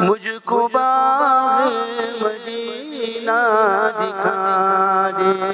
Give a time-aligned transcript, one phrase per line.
[0.00, 1.70] مجھ کو باغ
[2.20, 3.30] مدینہ
[3.94, 5.50] دکھا دے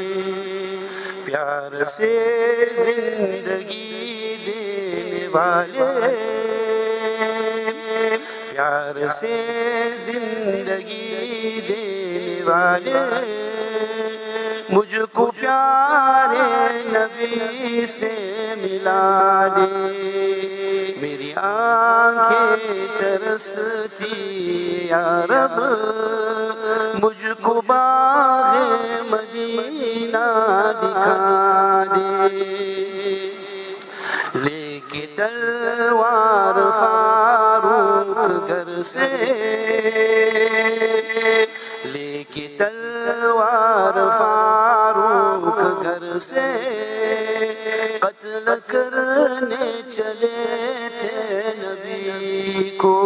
[1.25, 2.34] پیار سے
[2.77, 6.16] زندگی دینے والے۔
[8.50, 9.37] پیار سے
[9.96, 13.36] زندگی دینے والے۔
[14.71, 19.96] مجھ کو پیارے نبی سے ملا دے۔
[21.00, 25.61] میری آنکھیں ترستی یا رب،
[27.04, 28.57] مجھ کو باغ
[29.11, 30.26] مدینہ
[30.82, 32.28] دکھا دے۔
[34.34, 39.09] لے کے تلوار فاروق گھر سے،
[41.84, 46.64] لے کی تلوار فاروق گھر سے
[48.00, 52.97] قتل کرنے چلے تھے نبی کو۔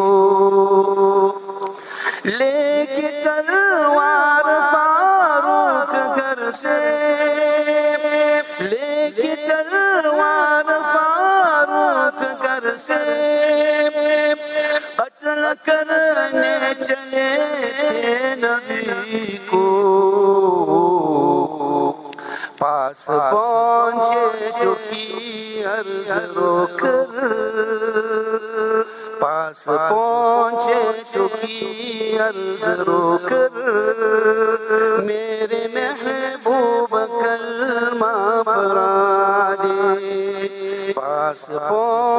[2.25, 6.79] لے کے تلوار فاروق گھر سے،
[8.61, 13.60] لے کے تلوار فاروق گھر سے
[15.65, 17.29] کرنے چلے
[18.35, 19.67] نبی کو
[22.59, 27.19] پاس پہنچے جو کی عرض رو کر
[29.21, 33.59] پاس پہنچے جو کی عرض رو کر
[35.05, 42.10] میرے محبوب کلمہ پرا دے۔ پاس پہنچے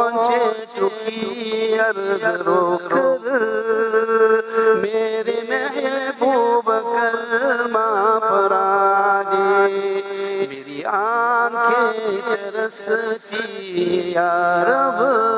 [0.76, 3.30] چکی عرض روک کر
[4.82, 9.72] میرے محبوب کلمہ پڑا دے
[10.50, 15.31] میری آنکھیں ترستی یا رب۔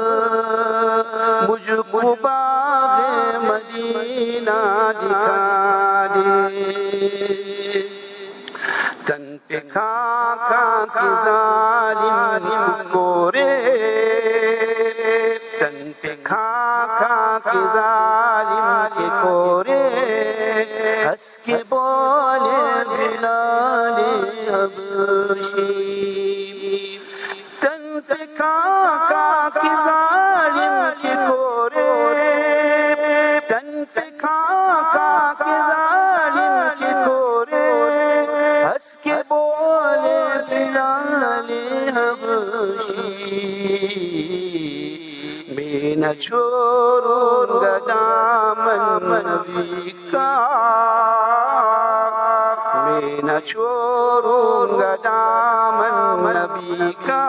[56.53, 57.24] نبی کا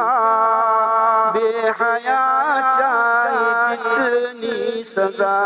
[1.34, 2.22] بے حیا
[2.78, 3.46] چاہے
[3.76, 5.38] جتنی سزا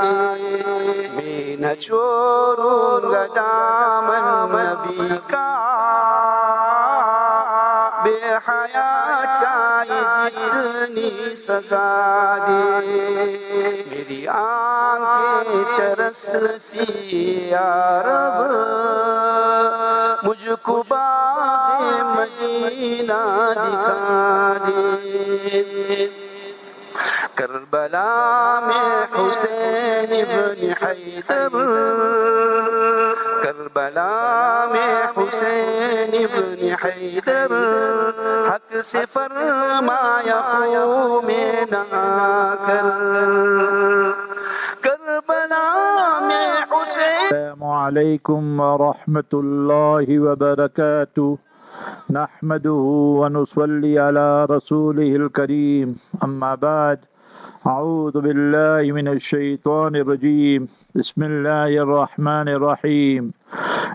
[0.00, 0.14] دے۔
[1.14, 4.24] میں نہ چھوڑوں گا دامن
[4.54, 5.46] نبی کا
[8.04, 8.18] بے
[8.48, 8.90] حیا
[9.40, 11.88] چاہے جتنی سزا
[12.46, 12.62] دے۔
[13.90, 16.34] میری آنکھیں ترس
[17.52, 17.70] یا
[18.06, 18.38] رب،
[20.26, 21.69] مجھ کو بات
[22.06, 23.22] مدینہ
[23.56, 26.06] دکھا دے
[27.36, 28.08] کربلا
[28.60, 31.56] میں حسین ابن حیدر
[33.42, 34.08] کربلا
[34.72, 37.54] میں حسین ابن حیدر
[38.48, 40.40] حق سے فرمایا
[41.24, 41.84] میں نہ
[42.66, 42.88] کر
[44.80, 45.66] کربلا
[46.22, 51.30] میں حسین السلام علیکم ورحمة اللہ وبرکاتہ
[52.10, 52.82] نحمده
[53.20, 55.96] ونصلي على رسوله الكريم.
[56.24, 56.98] أما بعد
[57.66, 60.68] أعوذ بالله من الشيطان الرجيم.
[60.94, 63.32] بسم الله الرحمن الرحيم.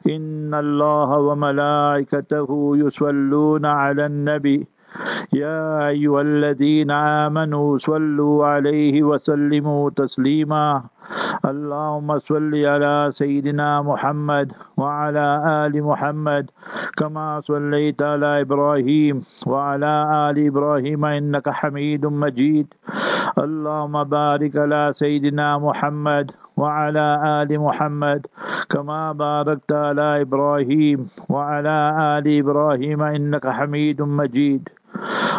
[0.09, 4.74] إن الله وملائكته يصلون على النبي.
[5.33, 10.83] يا أيها الذين آمنوا صلوا عليه وسلموا تسليما.
[11.45, 15.27] اللهم صل على سيدنا محمد وعلى
[15.65, 16.51] آل محمد
[16.97, 19.93] كما صليت على إبراهيم وعلى
[20.29, 22.67] آل إبراهيم إنك حميد مجيد.
[23.37, 27.07] اللهم بارك على سيدنا محمد وعلى
[27.41, 28.21] آل محمد
[28.69, 31.77] كما باركت على إبراهيم وعلى
[32.17, 34.69] آل إبراهيم إنك حميد مجيد.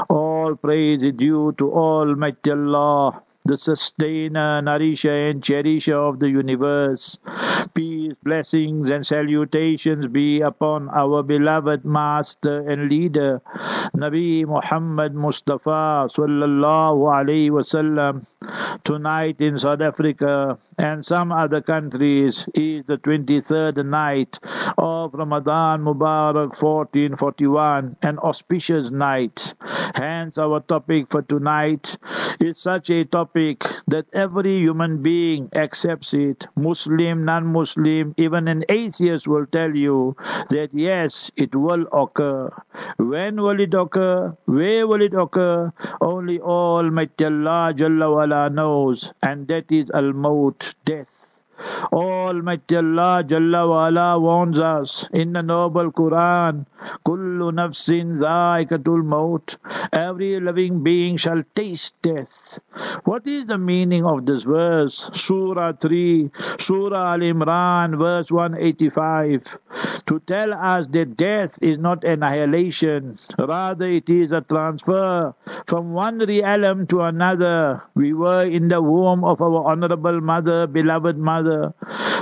[0.08, 7.18] All praise is due to Almighty Allah the sustainer, nourisher, and cherisher of the universe.
[7.74, 13.40] Peace, blessings, and salutations be upon our beloved Master and Leader,
[13.94, 18.26] Nabi Muhammad Mustafa sallallahu alaihi wasallam.
[18.84, 24.38] Tonight in South Africa and some other countries is the 23rd night
[24.78, 29.54] of Ramadan Mubarak 1441, an auspicious night.
[29.94, 31.96] Hence, our topic for tonight
[32.38, 33.35] is such a topic
[33.86, 36.46] that every human being accepts it.
[36.56, 40.16] Muslim, non Muslim, even an atheist will tell you
[40.48, 42.50] that yes, it will occur.
[42.96, 44.36] When will it occur?
[44.46, 45.72] Where will it occur?
[46.00, 51.25] Only Almighty Allah Jalla knows, and that is Al Maut, death.
[51.92, 56.66] Almighty Allah Jalla wala warns us in the noble Quran,
[57.06, 59.56] Kullu nafsin dhaikatul maut.
[59.92, 62.60] Every living being shall taste death.
[63.04, 65.08] What is the meaning of this verse?
[65.12, 69.58] Surah 3, Surah Al Imran, verse 185.
[70.06, 75.34] To tell us that death is not annihilation, rather it is a transfer
[75.66, 77.82] from one realm to another.
[77.94, 81.45] We were in the womb of our honorable mother, beloved mother.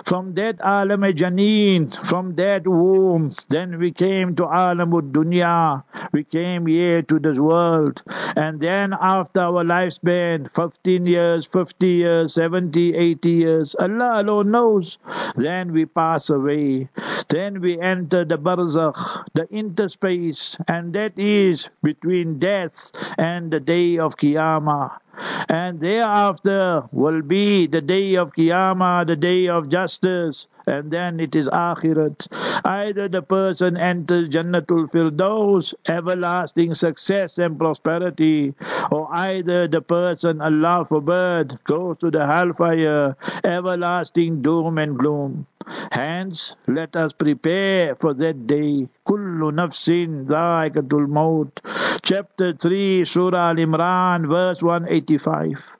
[0.05, 5.83] From that alam janeen, from that womb, then we came to alamud dunya.
[6.13, 8.03] We came here to this world.
[8.37, 14.99] And then after our lifespan, 15 years, 50 years, 70, 80 years, Allah alone knows.
[15.37, 16.89] Then we pass away.
[17.29, 23.99] Then we enter the barzakh, the interspace, and that is between death and the day
[23.99, 25.04] of Qiyamah.
[25.49, 31.35] And thereafter will be the day of Qiyamah, the day of justice, and then it
[31.37, 32.27] is Akhirat.
[32.65, 38.55] Either the person enters Jannatul Firdaus, everlasting success and prosperity,
[38.91, 45.47] or either the person, Allah forbid, goes to the hellfire, everlasting doom and gloom.
[45.93, 48.87] Hence, let us prepare for that day.
[49.07, 51.61] Kullu nafsin dhaikatul maut.
[52.03, 55.77] Chapter 3, Surah Al Imran, verse 185.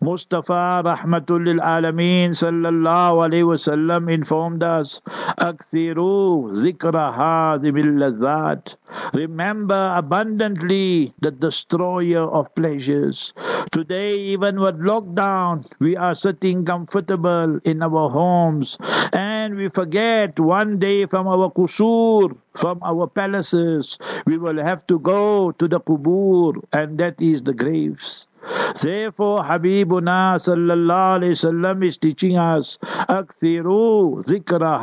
[0.00, 5.00] Mustafa Rahmatul Alameen sallallahu alayhi wasallam informed us,
[5.38, 8.74] Akthiru zikra hadimil ladhat.
[9.14, 13.32] Remember abundantly the destroyer of pleasures.
[13.72, 18.78] Today, even with lockdown, we are sitting comfortable in our homes
[19.12, 24.98] and we forget one day from our kusur, from our palaces, we will have to
[24.98, 28.28] go to the kubur and that is the graves.
[28.80, 34.80] Therefore, Habibuna sallallahu alayhi wasallam is teaching us, Akthiru zikra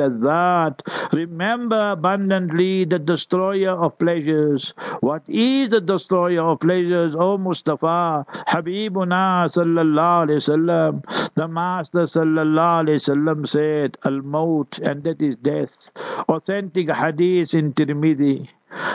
[0.00, 0.80] ladhat.
[1.12, 4.74] Remember abundantly the destroyer of pleasures.
[5.00, 8.26] What is the destroyer of pleasures, O Mustafa?
[8.48, 11.34] Habibuna sallallahu alayhi wasallam.
[11.34, 15.92] The Master sallallahu alayhi wasallam said, Al-Maut, and that is death.
[16.28, 18.48] Authentic hadith in Tirmidhi.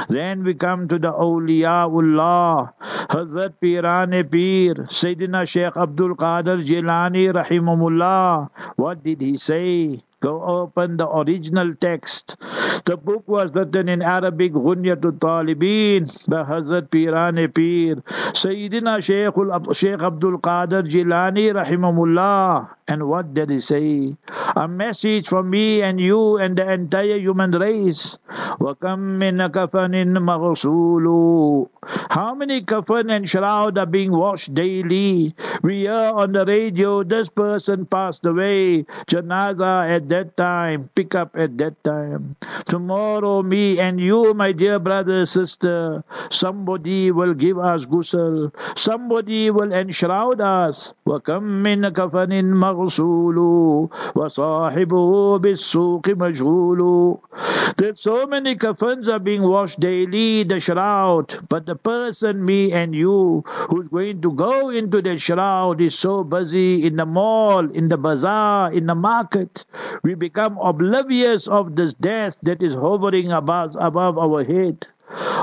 [0.08, 2.74] Then we come to the awliyaullah,
[3.10, 8.50] Hazrat Pirane Pir, Sayyidina Sheikh Abdul Qadir Jilani Rahimahullah.
[8.78, 10.02] What did he say?
[10.22, 12.38] Go open the original text.
[12.86, 18.02] The book was written in Arabic, Ghunyatul Talibin, by Hazrat Pirane Pir,
[18.32, 22.70] Sayyidina Sheikh, Abdul Qadir Jilani Rahimahullah.
[22.91, 24.17] And what did he say?
[24.57, 28.19] A message for me and you and the entire human race.
[28.59, 31.07] وَكَمْ مِنَ كَفَنٍ مَغْسُولُ
[32.11, 35.37] How many kafan and shroud are being washed daily?
[35.63, 38.87] We hear on the radio, this person passed away.
[39.07, 42.35] Janaza at that time, pick up at that time.
[42.67, 48.51] Tomorrow, me and you, my dear brother, sister, somebody will give us ghusl.
[48.77, 50.93] Somebody will enshroud us.
[51.07, 52.74] وَكَمْ مِنَ كَفَنٍ مَغْسُولُ
[54.15, 57.21] وَصَاحِبُهُ بِالسُّوقِ مَجْهُولُ
[57.77, 61.49] That so many kafans are being washed daily, the shroud.
[61.49, 66.25] But the person, me and you, who's going to go into the shroud is so
[66.25, 69.65] busy in the mall, in the bazaar, in the market.
[70.03, 74.87] We become oblivious of this death that is hovering above, above our head.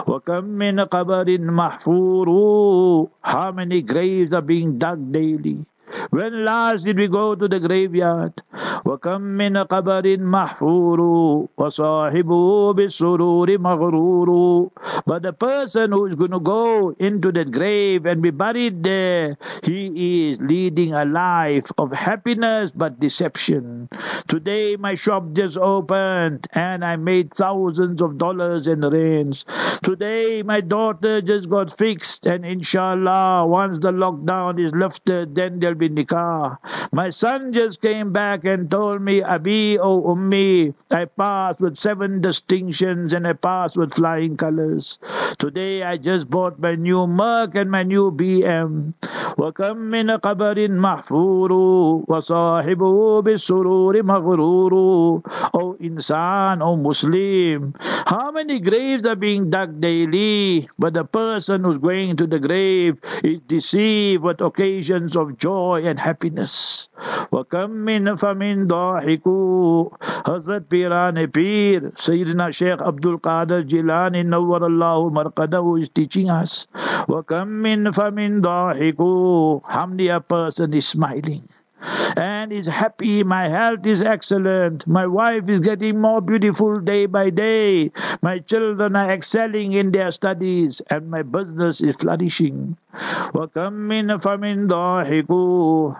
[0.07, 5.65] وَكَمْ مِنْ قَبَرٍ مَحْفُورُ How many graves are being dug daily?
[6.10, 8.42] When last did we go to the graveyard?
[8.84, 11.00] وَكَمْ مِنْ قَبَرٍ مَحْفُورُ
[11.58, 14.70] وَصَاحِبُهُ بِالسُّرُورِ مَغْرُورُ
[15.06, 19.36] But the person who is going to go into that grave and be buried there,
[19.64, 23.88] he is leading a life of happiness but deception.
[24.28, 29.44] Today my shop just opened and I made thousands of dollars in rands.
[29.82, 35.74] Today my daughter just got fixed and inshallah once the lockdown is lifted then there'll
[35.81, 36.57] be nikah.
[36.91, 42.21] My son just came back and told me, Abi, oh Ummi, I passed with seven
[42.21, 44.99] distinctions and I passed with flying colors.
[45.37, 48.93] Today I just bought my new Merc and my new BM.
[49.37, 51.51] وكم من قبر محفور
[52.07, 54.73] وصاحبه بالسرور مغرور
[55.53, 57.73] Oh insan, oh Muslim,
[58.05, 62.97] how many graves are being dug daily, but the person who's going to the grave
[63.23, 66.87] is deceived with occasions of joy and happiness.
[67.31, 69.89] وكم من فمن ضاحكوا
[70.27, 76.67] Hazrat Pirane Pir, Sayyidina Sheikh Abdul Qadir Jilani Nawwar Allahu Marqadahu is teaching us.
[77.07, 81.47] وَكَم مِّن فَمِن ضَاحِكُ How many a person is smiling?
[82.17, 83.23] and is happy.
[83.23, 84.87] My health is excellent.
[84.87, 87.91] My wife is getting more beautiful day by day.
[88.21, 92.77] My children are excelling in their studies, and my business is flourishing.
[93.37, 95.29] وَكَم مِّن فَمِن ضَاحِكُ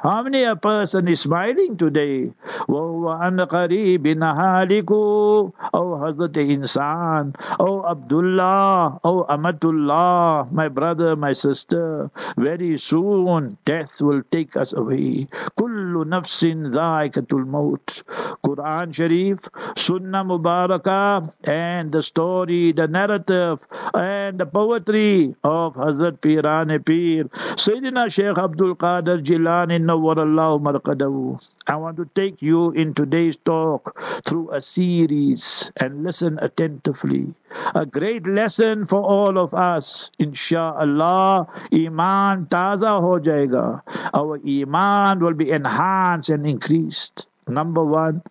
[0.01, 2.33] How many a person is smiling today?
[2.65, 12.09] وَهُوَ عَنْ قَرِيبٍ هَالِكُ Oh Hazrat Insan, Oh Abdullah, Oh Amatullah, my brother, my sister,
[12.35, 15.27] very soon death will take us away.
[15.59, 18.03] كل نفس ذائقة الموت
[18.47, 19.39] Quran Sharif,
[19.75, 23.59] Sunnah Mubarakah, and the story, the narrative,
[23.93, 27.25] and the poetry of Hazrat Pirane Pir,
[27.55, 31.41] Sayyidina Sheikh Abdul Qadir Jilani Nawwarallahu Marqadahu.
[31.67, 37.33] I want to take you in today's talk through a series and listen attentively.
[37.74, 40.10] A great lesson for all of us.
[40.20, 43.80] Insha'Allah, Iman taza ho jayega.
[44.14, 47.26] Our Iman will be enhanced and increased.
[47.48, 48.22] Number one,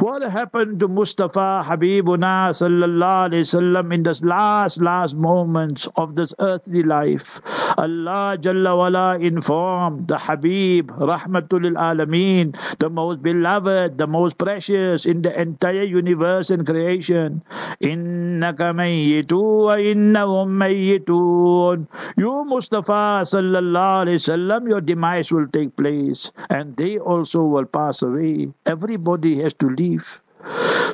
[0.00, 6.34] what happened to Mustafa Habibuna sallallahu alayhi wasallam in this last, last moments of this
[6.38, 7.42] earthly life?
[7.76, 15.20] Allah Jalla wala informed the Habib, Rahmatul Alameen, the most beloved, the most precious in
[15.22, 17.42] the entire universe and creation.
[17.82, 21.86] Innaka mayyitu wa innahum mayyitun.
[22.16, 28.00] You Mustafa sallallahu alayhi wasallam, your demise will take place and they also will pass
[28.02, 28.37] away.
[28.66, 30.20] Everybody has to leave.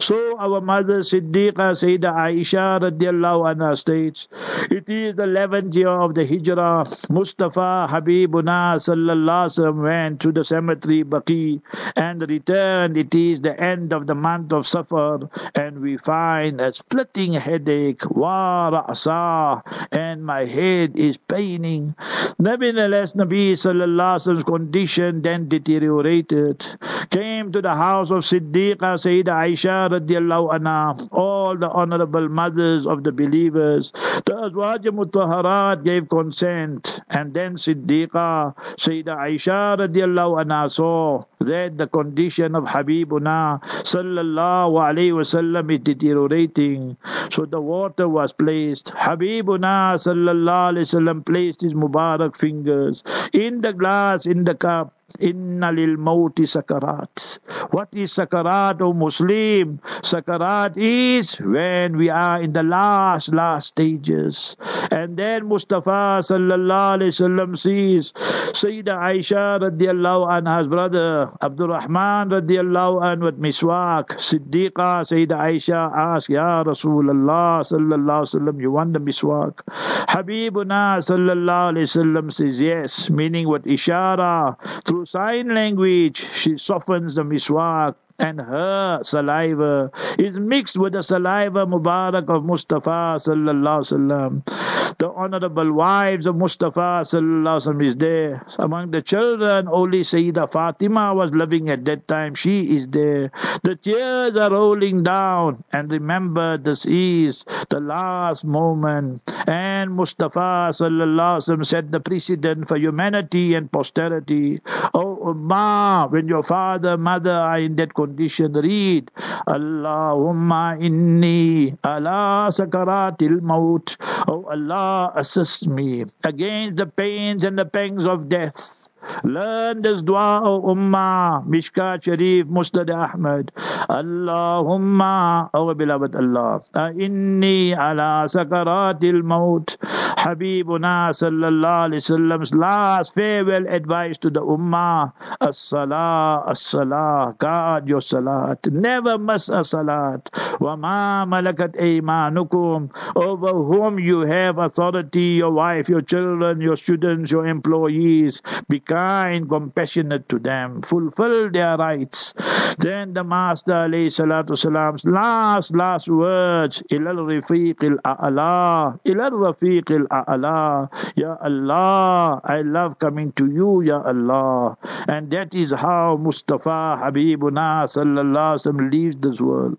[0.01, 4.29] So our mother Siddiqa Sayyida Aisha radiallahu anha states,
[4.71, 6.85] it is the 11th year of the Hijrah.
[7.11, 11.63] Mustafa Habibuna sallallahu went to the cemetery Baqi
[11.97, 12.97] and returned.
[12.97, 18.09] It is the end of the month of Safar and we find a splitting headache,
[18.11, 21.95] wa ra'sa, and my head is paining.
[22.39, 26.65] Nevertheless, Nabi sallallahu condition then deteriorated.
[27.11, 33.05] Came to the house of Siddiqa Sayyida Aisha radiallahu anha, all the honorable mothers of
[33.05, 33.93] the believers.
[34.26, 41.87] The Azwaj Mutahharat gave consent, and then Siddiqa, Sayyida Aisha radiallahu anha saw that the
[41.87, 46.97] condition of Habibuna sallallahu alayhi wasallam is deteriorating.
[47.31, 48.87] So the water was placed.
[48.95, 55.70] Habibuna sallallahu alayhi wasallam placed his Mubarak fingers in the glass, in the cup, Inna
[55.70, 57.38] lil mauti sakarat.
[57.70, 59.78] What is sakarat, O Muslim?
[60.02, 64.56] Sakarat is when we are in the last, last stages.
[64.90, 68.12] And then Mustafa sallallahu alayhi wasallam sees
[68.54, 74.18] Sayyida Aisha radiallahu anha's brother, Abdul Rahman radiallahu anhu with miswak.
[74.18, 79.62] Siddiqa Sayyida Aisha asked, Ya Rasulullah sallallahu alayhi wasallam, you want the miswak?
[80.08, 87.23] Habibuna sallallahu alayhi wasallam says yes, meaning what ishara through sign language, she softens the
[87.23, 94.99] miswak and her saliva is mixed with the saliva Mubarak of Mustafa sallallahu alaihi wasallam.
[94.99, 98.47] The honorable wives of Mustafa sallallahu alaihi wasallam is there.
[98.59, 102.35] Among the children, only Sayyida Fatima was living at that time.
[102.35, 103.33] She is there.
[103.64, 105.64] The tears are rolling down.
[105.73, 109.23] And remember, this is the last moment.
[109.49, 114.61] And Mustafa sallallahu alaihi wasallam set the precedent for humanity and posterity.
[114.94, 119.11] Oh Ummah, when your father, mother are in that condition, read
[119.49, 123.96] Allahumma inni ala sakaratil maut.
[124.28, 128.84] Oh Allah, assist me against the pains and the pangs of death.
[129.25, 133.52] Learn this dua, O Ummah, Mishkat Sharif, Musnad Ahmad.
[133.88, 139.76] Allahumma, our beloved Allah, inni ala sakaratil maut.
[140.25, 145.12] Habibuna sallallahu alayhi wasallam's last farewell advice to the Ummah.
[145.40, 148.64] As-salah, as-salah, guard your salat.
[148.73, 150.30] Never miss a salat.
[150.61, 152.90] Wa ma malakat aymanukum.
[153.14, 158.40] Over whom you have authority, your wife, your children, your students, your employees.
[158.68, 160.83] Be kind, compassionate to them.
[160.83, 162.33] Fulfill their rights.
[162.79, 166.83] Then the Master salatu salam's last, last words.
[166.91, 168.99] Ilal rafiq al-a'la.
[169.05, 170.89] Ilal rafiq al-a'la.
[171.17, 174.77] Ya Allah, I love coming to you, Ya Allah.
[175.09, 179.79] And that is how Mustafa Habibuna sallallahu alaihi wasallam leaves this world.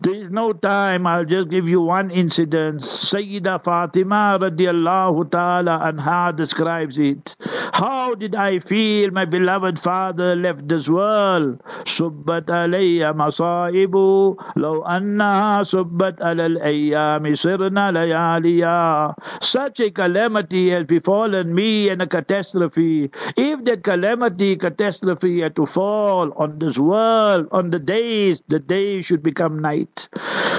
[0.00, 1.06] There is no time.
[1.06, 2.80] I'll just give you one incident.
[2.80, 7.36] Sayyida Fatima radiallahu ta'ala anha describes it.
[7.72, 11.60] How did I feel my beloved father left this world?
[11.84, 19.14] Subbat alayya masaibu law annaha subbat alal ayyami sirna layaliya.
[19.42, 23.10] Such a calamity has befallen me and a catastrophe.
[23.36, 29.06] If that calamity, catastrophe had to fall on this world, on the days, the days
[29.06, 29.81] should become night.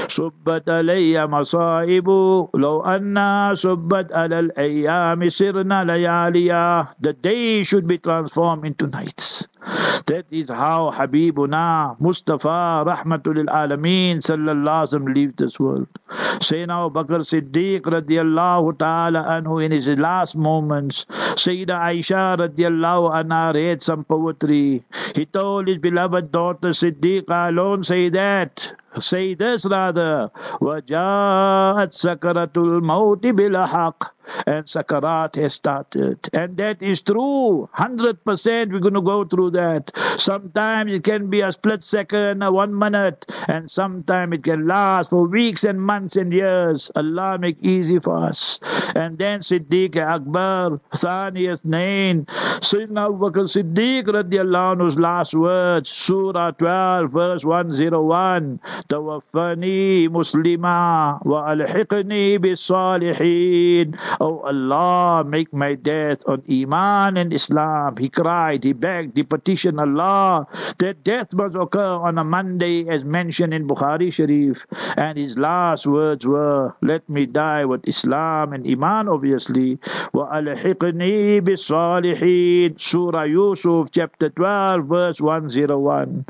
[0.08, 2.08] صبت علي مصائب
[2.56, 9.48] لو أنا صبت على الأيام سرنا لياليا The day should be transformed into nights.
[10.07, 15.89] That is how Habibuna Mustafa Rahmatul Alameen Sallallahu Alaihi leaves this world.
[16.09, 21.05] Sayyidina Abu Bakr Siddiq radiallahu ta'ala anhu in his last moments,
[21.45, 24.85] Sayyida Aisha radiallahu anha read some poetry.
[25.15, 28.73] He told his beloved daughter Siddiqa alone say that.
[28.99, 30.31] Say this rather.
[30.61, 34.03] وَجَاءَتْ سَكَرَةُ الْمَوْتِ بِالْحَقِّ
[34.46, 36.30] and Sakarat has started.
[36.34, 37.70] And that is true.
[37.78, 39.92] 100% we're going to go through that.
[40.18, 45.10] Sometimes it can be a split second, a one minute, and sometimes it can last
[45.10, 46.92] for weeks and months and years.
[46.96, 48.60] Allah make easy for us.
[48.96, 56.52] And then Siddiq Akbar, Thaniyas Nain, Sayyidina Abu Bakr Siddiq radiallahu anhu's last words, Surah
[56.52, 58.60] 12, verse 101,
[58.90, 63.98] Tawaffani Muslima wa alhiqni bis salihin.
[64.23, 67.97] Oh Allah, make my death on Iman and Islam.
[67.97, 70.47] He cried, he begged, he petitioned Allah
[70.79, 74.67] that death must occur on a Monday as mentioned in Bukhari Sharif.
[74.97, 79.79] And his last words were, let me die with Islam and Iman obviously.
[80.15, 86.25] وَأَلْحِقْنِي بِالصَّالِحِينَ Surah Yusuf chapter 12 verse 101.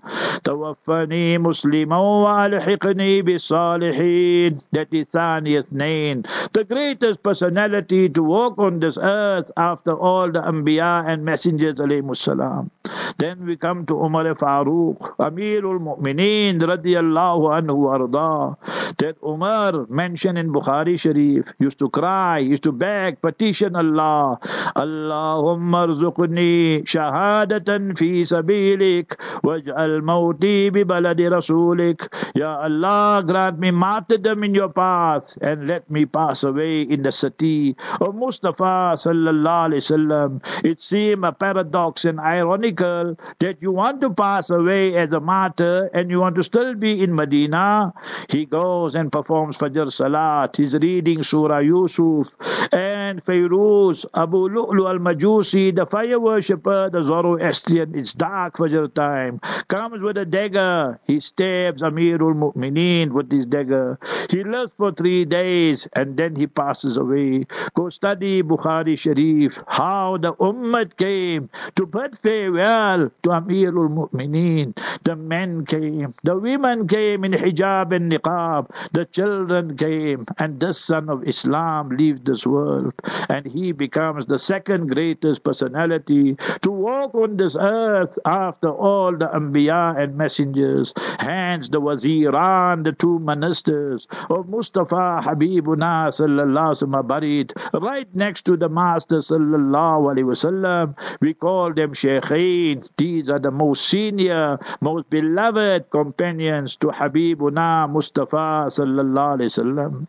[0.44, 4.60] توفني مسلما وألحقني بالصالحين.
[4.72, 6.24] That is Thaniyat Nain.
[6.52, 11.79] The greatest personality to walk on this earth after all the Anbiya and Messengers
[12.19, 12.71] salam.
[13.17, 18.57] Then we come to Umar Farooq, Amirul Mu'mineen radiyallahu anhu arda.
[18.99, 24.39] That Umar mentioned in Bukhari Sharif used to cry, used to beg, petition Allah.
[24.75, 32.07] Allahumma rzuqni shahadatan fi sabilik waj'al mawti bi baladi rasulik.
[32.35, 37.11] Ya Allah, grant me martyrdom in your path and let me pass away in the
[37.11, 37.62] city
[38.01, 38.73] of Mustafa
[39.03, 40.65] sallallahu alaihi wasallam.
[40.71, 45.89] It seems a paradox and ironical that you want to pass away as a martyr
[45.93, 47.93] and you want to still be in Medina.
[48.29, 50.57] He goes and performs Fajr Salat.
[50.57, 52.35] He's reading Surah Yusuf
[52.71, 57.95] and Fayruz, Abu Lu'lu al-Majusi, the fire worshipper, the Zoroastrian.
[57.97, 59.39] It's dark Fajr time.
[59.67, 60.99] Comes with a dagger.
[61.07, 63.99] He stabs Amirul Mu'mineen with his dagger.
[64.29, 67.45] He lives for three days and then he passes away.
[67.73, 74.77] Go study Bukhari Sharif, how the Ummah came to bid farewell to Amirul Mu'mineen.
[75.03, 80.79] The men came, the women came in hijab and niqab, the children came, and this
[80.79, 82.93] son of Islam leaves this world.
[83.29, 89.27] And he becomes the second greatest personality to walk on this earth after all the
[89.27, 90.93] Anbiya and messengers.
[91.19, 98.57] Hence the Waziran, the two ministers of Mustafa Habibuna sallallahu alaihi buried right next to
[98.57, 100.95] the Master sallallahu alaihi wasallam.
[101.21, 102.91] We call them Shaykhain.
[102.97, 110.07] These are the most senior, most beloved companions to Habibuna Mustafa sallallahu alaihi wasallam.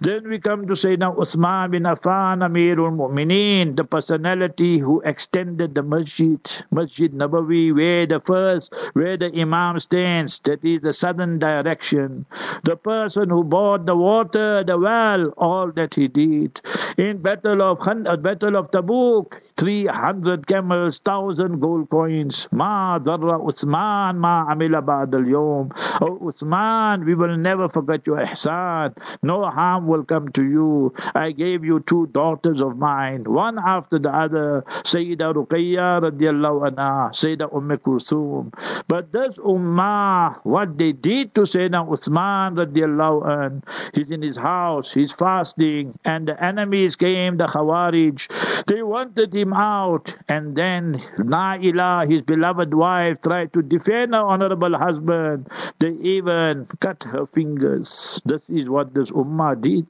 [0.00, 5.82] Then we come to Sayyidina Uthman bin Affan, Amirul Mu'mineen, the personality who extended the
[5.82, 12.26] masjid, Masjid Nabawi, where the first, where the Imam stands, that is the southern direction.
[12.64, 16.60] The person who bought the water, the well, all that he did.
[16.98, 22.46] In Battle of Khan, uh, Battle of Tabuk, 300 camels, 1,000 gold coins.
[22.52, 25.72] Ma darra Uthman ma amila ba'd al-yawm.
[26.02, 28.94] Oh Uthman, we will never forget your ihsan.
[29.22, 30.92] No harm will come to you.
[31.14, 34.64] I gave you two daughters of mine, one after the other.
[34.84, 38.52] Sayyida Ruqayya radiallahu anha, Sayyida Umm Kulthum.
[38.88, 43.62] But this ummah, what they did to Sayyidina Uthman radiallahu anh,
[43.94, 48.64] he's in his house, he's fasting, and the enemies came, the Khawarij.
[48.66, 54.76] They wanted him out, and then Na'ilah, his beloved wife, tried to defend her honorable
[54.76, 55.48] husband.
[55.78, 58.20] They even cut her fingers.
[58.24, 59.86] This is what this ummah did.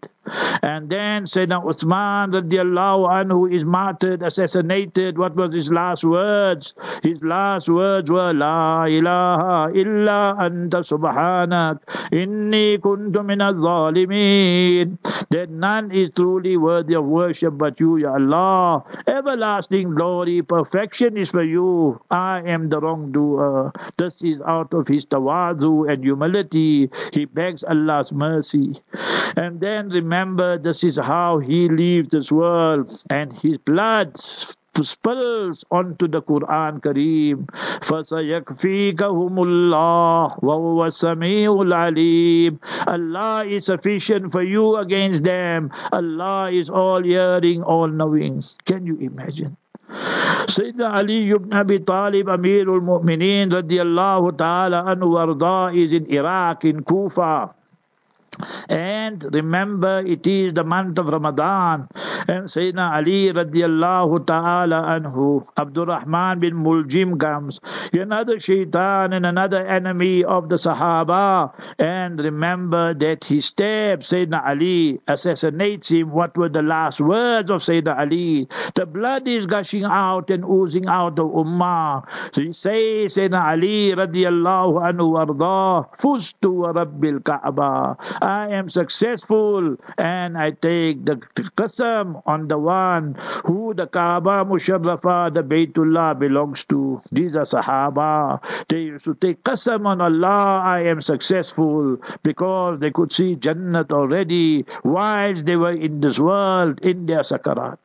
[0.62, 5.18] And then Sayyidina Uthman radiallahu anhu is martyred, assassinated.
[5.18, 6.74] What was his last words?
[7.02, 11.78] His last words were La ilaha illa anta subhanak
[12.10, 14.98] inni kuntu min zalimin
[15.30, 18.82] That none is truly worthy of worship but you, Ya Allah.
[19.06, 19.45] Everlasting
[19.94, 22.00] glory, perfection is for you.
[22.10, 23.72] I am the wrongdoer.
[23.96, 26.90] This is out of his tawadu and humility.
[27.12, 28.80] He begs Allah's mercy.
[29.36, 34.16] And then remember, this is how he leaves this world, and his blood
[34.83, 37.45] spills onto the Quran Kareem.
[37.81, 45.71] فَسَيَكْفِيكَهُمُ اللَّهُ وَهُوَ السَّمِيعُ الْعَلِيمُ Allah is sufficient for you against them.
[45.91, 48.41] Allah is all hearing, all knowing.
[48.65, 49.57] Can you imagine?
[50.47, 56.83] Sayyidina Ali ibn Abi Talib, Amirul Mu'mineen, radiallahu ta'ala anhu warda, is in Iraq, in
[56.83, 57.53] Kufa.
[58.68, 61.88] And remember, it is the month of Ramadan.
[62.28, 67.60] And Sayyidina Ali radiallahu ta'ala anhu, Abdurrahman bin Muljim comes,
[67.92, 71.52] another shaitan and another enemy of the Sahaba.
[71.78, 76.10] And remember that he stabs Sayyidina Ali, assassinates him.
[76.10, 78.48] What were the last words of Sayyidina Ali?
[78.74, 82.04] The blood is gushing out and oozing out of Ummah.
[82.32, 87.96] So he says, Sayyidina Ali radiallahu anhu warda, Fustu wa Rabbil Kaaba.
[88.26, 91.14] I am successful and I take the
[91.54, 93.14] qasam on the one
[93.46, 97.00] who the Kaaba Musharrafa, the Baytullah belongs to.
[97.12, 98.40] These are Sahaba.
[98.68, 103.92] They used to take qasam on Allah, I am successful because they could see Jannat
[103.92, 107.78] already whilst they were in this world in their sakarat.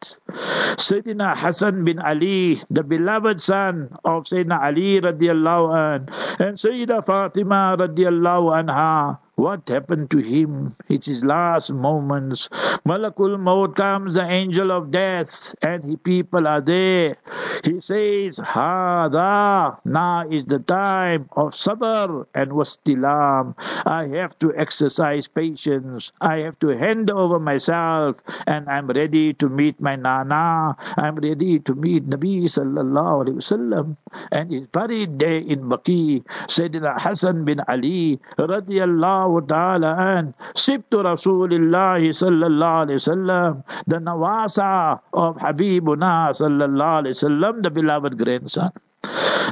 [0.81, 7.77] Sayyidina Hassan bin Ali, the beloved son of Sayyidina Ali radiallahu anh, and Sayyida Fatima
[7.77, 10.75] radiallahu anha, what happened to him?
[10.87, 12.49] It's his last moments.
[12.85, 17.17] Malakul Maut comes, the angel of death, and his people are there.
[17.63, 23.55] He says, Hada, now is the time of sabr and wastilam.
[23.85, 26.11] I have to exercise patience.
[26.21, 30.77] I have to hand over myself, and I'm ready to meet my Nana.
[30.97, 33.97] I'm ready to meet Nabi sallallahu alaihi wasallam.
[34.31, 36.23] And he's buried there in Baqi.
[36.45, 44.99] Sayyidina Hassan bin Ali radiallahu radiallahu ta'ala an, Sibtu Rasulullah sallallahu alayhi wasallam, the Nawasa
[45.13, 48.71] of Habibuna sallallahu alayhi wasallam, the beloved grandson.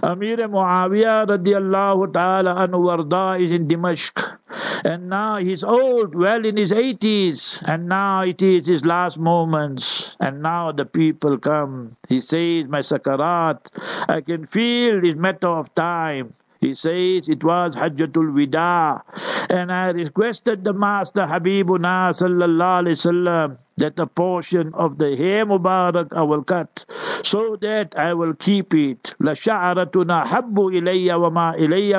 [0.03, 4.37] Amir Muawiyah radiallahu ta'ala anhu warda is in Dimashq.
[4.81, 10.15] And now he's old, well in his 80s, and now it is his last moments.
[10.21, 11.97] And now the people come.
[12.07, 13.59] He says, My sakarat,
[14.07, 16.33] I can feel this matter of time.
[16.61, 19.01] He says it was Hajjatul Wida.
[19.49, 25.44] And I requested the Master Habibuna sallallahu alayhi wasallam that a portion of the hair
[25.46, 26.84] Mubarak I will cut
[27.24, 29.14] so that I will keep it.
[29.20, 31.92] لَشَعَرَتُنَا حَبُّ إِلَيَّ وَمَا إِلَيَّ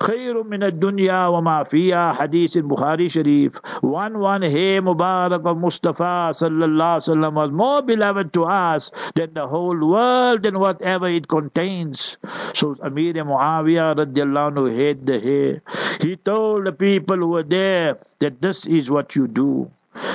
[0.00, 3.54] خَيْرٌ مِنَ الدُّنْيَا وَمَا فِيهَا Hadith in Bukhari Sharif.
[3.80, 9.34] One one hair Mubarak of Mustafa sallallahu alaihi wasallam was more beloved to us than
[9.34, 12.16] the whole world and whatever it contains.
[12.54, 15.62] So Amir Muawiyah radiallahu anhu had the hair.
[16.00, 19.70] He told the people who were there that this is what you do.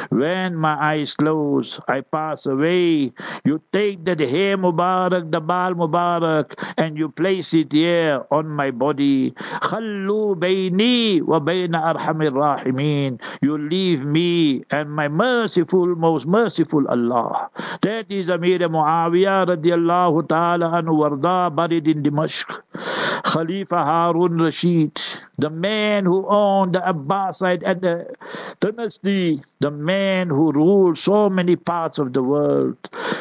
[0.09, 3.11] When my eyes close, I pass away.
[3.43, 8.71] You take that hair Mubarak, the Baal Mubarak, and you place it here on my
[8.71, 9.33] body.
[9.61, 13.19] خلوا بيني وبين أرحم الراحمين.
[13.41, 17.49] You leave me and my merciful, most merciful Allah.
[17.81, 22.47] That is Amir Muawiyah radiallahu ta'ala anhu warda buried in Dimashq.
[23.25, 25.01] Khalifa Harun Rashid,
[25.37, 28.15] the man who owned the Abbasid and the
[28.59, 32.76] dynasty, the man who ruled so many parts of the world.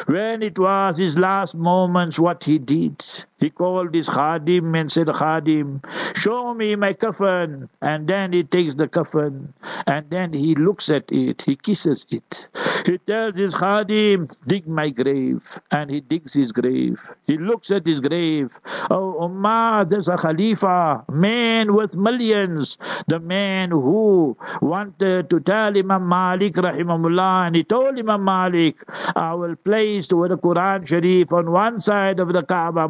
[0.08, 3.04] When it was his last moments, what he did,
[3.40, 5.84] he called his khadim and said, Khadim,
[6.16, 7.70] show me my coffin.
[7.82, 9.54] And then he takes the coffin
[9.88, 12.48] And then he looks at it, he kisses it.
[12.86, 15.42] He tells his khadim, dig my grave.
[15.72, 17.00] And he digs his grave.
[17.28, 18.50] He looks at his grave.
[18.90, 22.78] Oh, Ummah, there's a Khalifa, man with millions.
[23.08, 28.76] The man who wanted to tell Imam Malik, rahimahullah, and he told Imam Malik,
[29.16, 32.88] I will place the Quran Sharif on one side of the Kaaba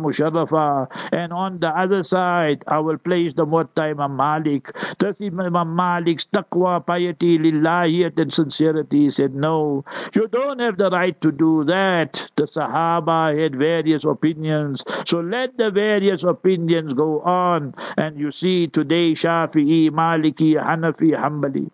[1.12, 4.72] And on the other side, I will place the Muwatta Imam Malik.
[4.98, 9.04] Does Imam Malik's taqwa, piety, lillahiyat, and sincerity?
[9.06, 12.30] He said, No, you don't have the right to do that.
[12.36, 17.76] The Sahaba had various opinions, so let the various opinions go on.
[17.98, 21.70] And you see today, Shafi'i, Maliki, Hanafi, Hanbali.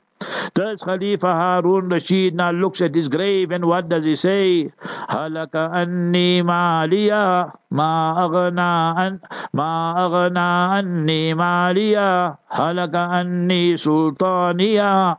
[0.54, 4.72] Does Khalifa Harun Rashid now looks at his grave and what does he say?
[5.10, 9.22] Halaka anni maliya ma aghna an
[9.54, 15.18] ma aghna anni maliya halaka anni sultaniya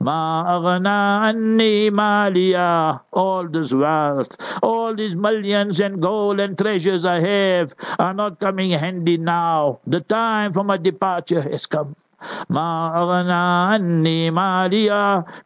[0.00, 3.00] Ma aghna anni maliya.
[3.12, 8.70] All this wealth, all these millions and gold and treasures I have are not coming
[8.70, 9.80] handy now.
[9.86, 11.96] The time for my departure has come.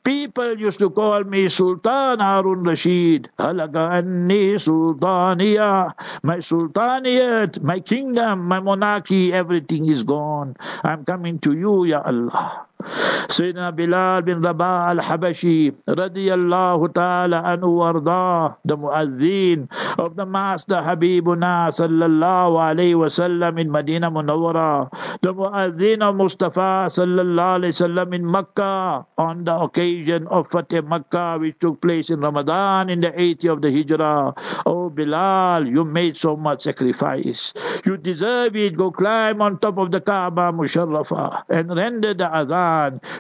[0.04, 3.28] People used to call me Sultan Harun Rashid.
[3.38, 5.92] Halaka anni sultaniya.
[6.22, 10.56] My sultaniyat, my kingdom, my monarchy, everything is gone.
[10.82, 12.66] I'm coming to you, Ya Allah.
[12.82, 19.68] Sayyidina Bilal bin Rabah al-Habashi radiyallahu ta'ala anhu wardah, the muazzin
[19.98, 24.90] of the Master Habibuna sallallahu alayhi wasallam in Medina Munawwara,
[25.22, 31.38] the muazzin of Mustafa sallallahu alayhi wasallam in Makkah on the occasion of Fatih Makkah
[31.40, 34.34] which took place in Ramadan in the 80 of the Hijrah.
[34.66, 37.54] Oh Bilal, you made so much sacrifice.
[37.84, 38.76] You deserve it.
[38.76, 42.71] Go climb on top of the Kaaba Musharrafa and render the adhan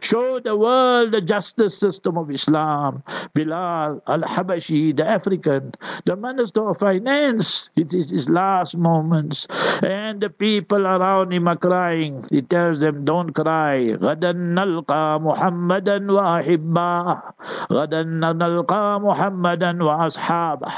[0.01, 3.03] Show the world the justice system of Islam.
[3.33, 5.73] Bilal al-Habashi, the African,
[6.05, 9.47] the Minister of Finance, it is his last moments.
[9.83, 12.23] And the people around him are crying.
[12.29, 13.97] He tells them, don't cry.
[13.97, 17.23] غدا نلقى محمدا وأحباه
[17.71, 20.71] غدا نلقى محمدا وأصحابه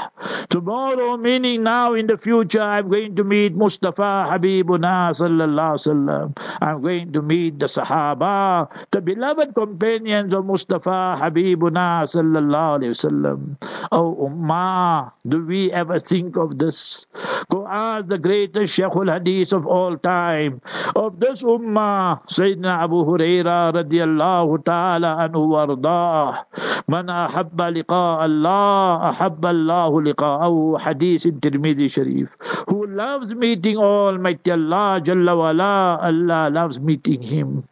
[0.50, 6.36] Tomorrow, meaning now in the future, I'm going to meet Mustafa Habibuna sallallahu sallam.
[6.60, 13.57] I'm going to meet the Sahaba, the beloved companions of Mustafa Habibuna sallallahu alayhi wasallam.
[13.91, 17.05] Oh Ummah, do we ever think of this?
[17.49, 20.61] Go ask the greatest Shaykhul Hadith of all time,
[20.95, 26.45] of this Ummah, Sayyidina Abu Huraira radiallahu ta'ala anhu wardah.
[26.87, 32.37] Ahabba liqa Allah, ahabba Allah liqa'ahu, Hadith in Tirmidhi Sharif.
[32.69, 37.63] Who loves meeting Almighty Allah, Jalla wala, Allah loves meeting him.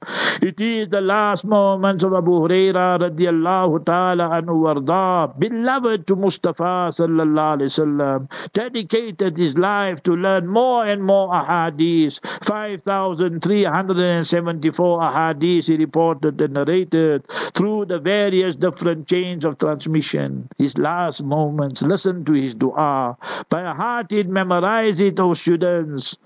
[0.41, 6.15] It is is the last moments of Abu Huraira radiallahu ta'ala anhu warda, beloved to
[6.15, 12.19] Mustafa sallallahu alayhi wasallam, dedicated his life to learn more and more ahadith.
[12.43, 20.49] 5,374 ahadith he reported and narrated through the various different chains of transmission.
[20.57, 23.15] His last moments, listen to his dua.
[23.49, 26.17] By heart it, memorize it, O students.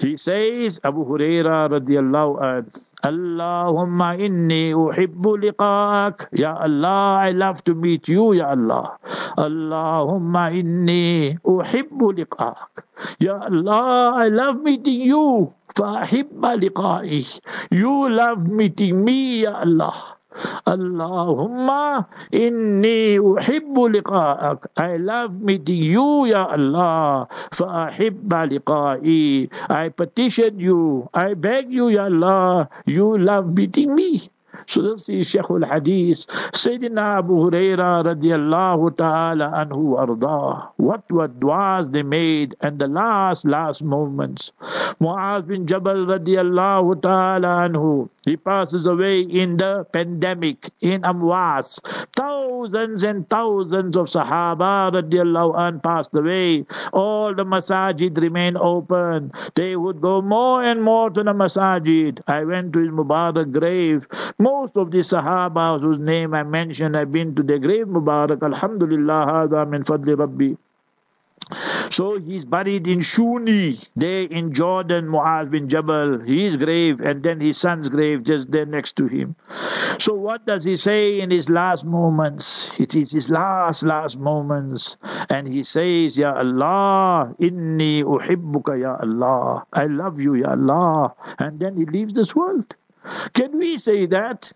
[0.00, 7.73] He says, Abu Huraira radiallahu anhu, اللهم إني أحب لقاءك يا الله I love to
[7.77, 8.85] meet you يا الله
[9.39, 12.73] اللهم إني أحب لقاءك
[13.21, 17.25] يا الله I love meeting you فأحب لقائي
[17.71, 19.93] You love meeting me يا الله
[20.66, 24.66] Allahumma inni uhibbu liqa'ak.
[24.76, 27.28] I love meeting you, Ya Allah.
[27.52, 29.48] Fa'ahibba liqa'i.
[29.68, 31.08] I petition you.
[31.12, 32.68] I beg you, Ya Allah.
[32.86, 34.30] You love meeting me.
[34.66, 40.70] So this is Shaykh al-Hadith, Sayyidina Abu Huraira radiallahu ta'ala anhu arda.
[40.76, 44.52] What were du'as they made and the last, last moments.
[45.00, 51.80] Mu'az bin Jabal radiallahu ta'ala anhu he passes away in the pandemic in Amwas.
[52.14, 56.64] Thousands and thousands of Sahaba radiallahu an passed away.
[56.92, 59.32] All the masajid remain open.
[59.56, 62.20] They would go more and more to the masajid.
[62.28, 64.06] I went to his Mubarak grave.
[64.38, 68.42] Most of the Sahaba whose name I mentioned, I've been to the grave Mubarak.
[68.42, 70.54] Alhamdulillah, min fadli Rabbi.
[71.92, 77.38] So he's buried in Shuni, there in Jordan, Muaz bin Jabal, his grave, and then
[77.38, 79.36] his son's grave just there next to him.
[79.98, 82.72] So what does he say in his last moments?
[82.78, 84.96] It is his last, last moments.
[85.28, 89.66] And he says, Ya Allah, inni uhibbuka, Ya Allah.
[89.70, 91.14] I love you, Ya Allah.
[91.38, 92.74] And then he leaves this world.
[93.34, 94.50] Can we say that?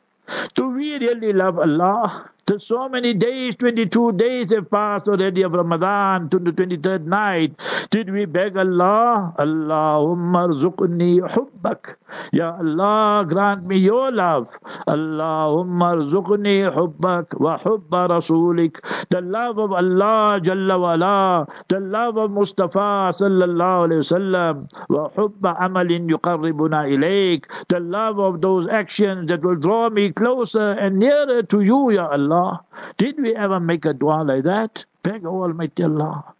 [0.55, 2.31] Do we really love Allah?
[2.47, 7.59] So many days, 22 days have passed already of Ramadan to the 23rd night.
[7.91, 9.35] Did we beg Allah?
[9.37, 11.97] Allahumma rzuqni hubbak.
[12.33, 14.47] Ya Allah, grant me your love.
[14.87, 18.79] Allahumma rzuqni hubbak wa hubba rasulik.
[19.11, 25.57] The love of Allah Jalla wala, the love of Mustafa sallallahu alayhi wasallam, wa hubba
[25.61, 27.51] amalin yuqarribuna ilayk.
[27.69, 32.07] The love of those actions that will draw me closer and nearer to you, Ya
[32.07, 32.36] Allah.
[32.37, 32.64] Allah.
[32.99, 34.85] Did we ever make a dua like that?
[35.03, 36.36] Beg Almighty Allah.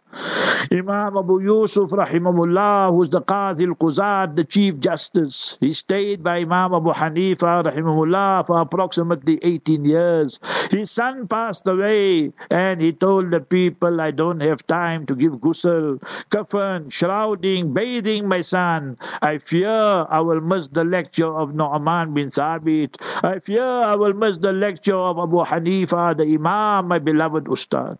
[0.71, 5.57] Imam Abu Yusuf rahimahullah, who's the Qadhi al-Quzad, the Chief Justice.
[5.59, 10.39] He stayed by Imam Abu Hanifa rahimahullah for approximately 18 years.
[10.71, 15.33] His son passed away and he told the people, I don't have time to give
[15.33, 18.97] ghusl, kafan, shrouding, bathing my son.
[19.21, 19.69] I fear
[20.09, 22.95] I will miss the lecture of Nu'man bin Thabit.
[23.23, 27.97] I fear I will miss the lecture of Abu Hanifa, the Imam, my beloved Ustad.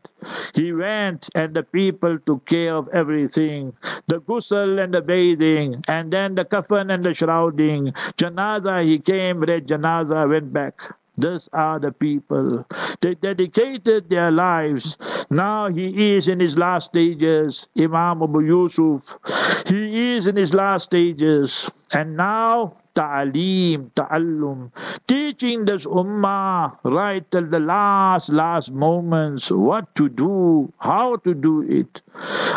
[0.54, 3.74] He went and the people took care of everything
[4.08, 7.92] the ghusl and the bathing, and then the kafan and the shrouding.
[8.18, 10.80] Janaza, he came, read Janaza, went back.
[11.18, 12.66] These are the people.
[13.02, 14.98] They dedicated their lives.
[15.32, 17.68] Now he is in his last stages.
[17.78, 19.18] Imam Abu Yusuf.
[19.66, 21.70] He is in his last stages.
[21.92, 24.72] And now ta'aleem, ta'allum,
[25.08, 31.62] teaching this ummah right till the last, last moments what to do, how to do
[31.62, 32.02] it.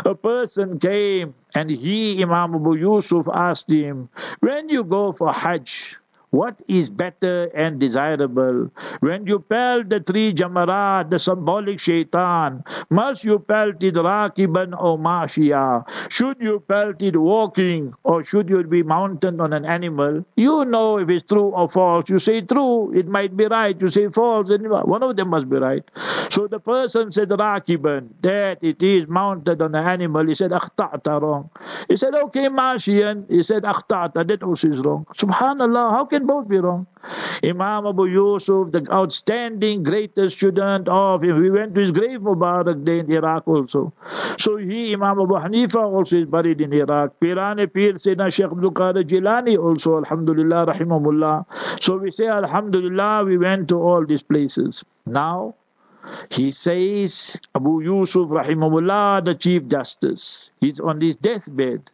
[0.06, 4.08] A person came and he, Imam Abu Yusuf, asked him,
[4.40, 5.96] when you go for Hajj,
[6.30, 8.70] what is better and desirable?
[9.00, 14.98] When you pelt the three jamarat, the symbolic shaitan, must you pelt it rakiban or
[14.98, 15.84] mashia?
[16.10, 20.24] Should you pelt it walking or should you be mounted on an animal?
[20.36, 22.08] You know if it's true or false.
[22.08, 23.76] You say true, it might be right.
[23.80, 25.82] You say false, one of them must be right.
[26.28, 30.26] So the person said rakiban, that it is mounted on an animal.
[30.26, 31.50] He said akhta'ta wrong.
[31.88, 33.28] He said okay, mashian.
[33.28, 35.06] He said akhta'ta, that also is wrong.
[35.16, 36.86] Subhanallah, how can can both be wrong.
[37.42, 42.84] Imam Abu Yusuf, the outstanding greatest student of him, we went to his grave Mubarak
[42.84, 43.92] Day in Iraq also.
[44.38, 47.18] So he, Imam Abu Hanifa, also is buried in Iraq.
[47.20, 51.80] Pirane Pir Sayyidina Sheikh Abdul Qadir Jilani also, Alhamdulillah, Rahimahullah.
[51.80, 54.84] So we say, Alhamdulillah, we went to all these places.
[55.06, 55.54] Now,
[56.30, 61.90] he says, Abu Yusuf, Rahimahullah, the Chief Justice, he's on his deathbed.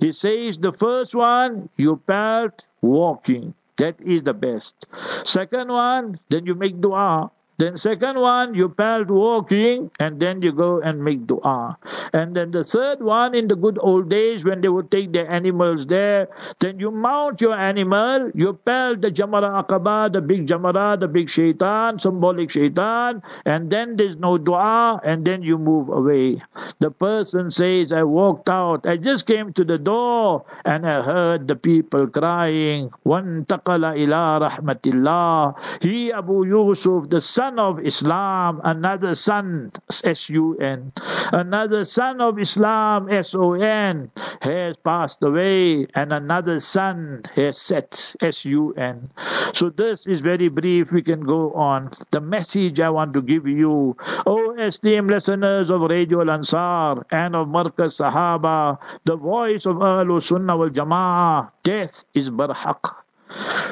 [0.00, 3.54] He says, the first one, you felt walking.
[3.80, 4.86] That is the best.
[5.24, 7.32] Second one, then you make dua.
[7.60, 11.76] Then second one, you palt walking and then you go and make dua.
[12.14, 15.30] And then the third one, in the good old days when they would take their
[15.30, 16.28] animals there,
[16.60, 21.28] then you mount your animal, you pelt the Jamara Aqaba, the big Jamara, the big
[21.28, 26.42] shaitan, symbolic shaitan, and then there's no dua, and then you move away.
[26.78, 31.46] The person says, I walked out, I just came to the door, and I heard
[31.46, 35.82] the people crying, One taqala ila rahmatillah.
[35.82, 39.70] He, Abu Yusuf, the son son of Islam, another son,
[40.04, 40.92] S-U-N,
[41.32, 44.10] another son of Islam, S-O-N,
[44.40, 49.10] has passed away, and another son has set, S-U-N.
[49.52, 51.90] So this is very brief, we can go on.
[52.12, 57.48] The message I want to give you, O esteemed listeners of Radio Al-Ansar and of
[57.48, 62.94] Markaz Sahaba, the voice of Ahlul Sunnah wal Jama'ah, death is barhaq.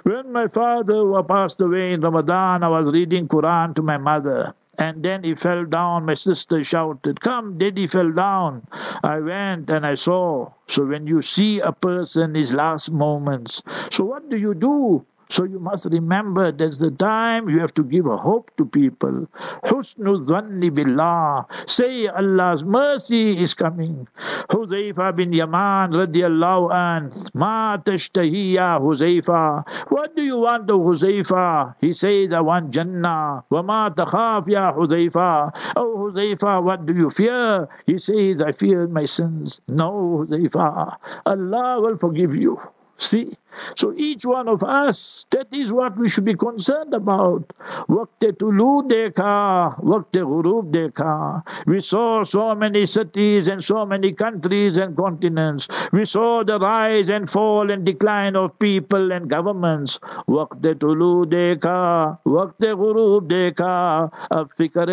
[0.05, 4.55] When my father passed away in Ramadan, I was reading Quran to my mother.
[4.79, 6.07] And then he fell down.
[6.07, 8.67] My sister shouted, Come, Daddy fell down.
[9.03, 10.53] I went and I saw.
[10.69, 15.05] So when you see a person his last moments, so what do you do?
[15.31, 19.29] So you must remember there's the time you have to give a hope to people.
[19.65, 21.45] Husnul dhanni billah.
[21.67, 24.09] Say Allah's mercy is coming.
[24.49, 27.13] Huzaifa bin Yaman radiallahu an.
[27.35, 29.69] Ma tashtahiya Huzaifa.
[29.91, 31.75] What do you want of Huzaifa?
[31.81, 33.45] He says, I want Jannah.
[33.51, 35.53] Wa ma takhaf ya Huzaifa.
[35.77, 37.69] Oh Huzaifa, what do you fear?
[37.87, 39.61] He says, I fear my sins.
[39.69, 40.97] No Huzaifa.
[41.27, 42.59] Allah will forgive you.
[42.99, 43.37] See?
[43.77, 47.53] So each one of us, that is what we should be concerned about.
[47.89, 51.43] Waqt tulu dekha, waqt ghurub dekha.
[51.67, 55.69] We saw so many cities and so many countries and continents.
[55.93, 59.99] We saw the rise and fall and decline of people and governments.
[60.29, 64.11] Waqt tulu dekha, waqt ghurub dekha.
[64.31, 64.89] Ab fikr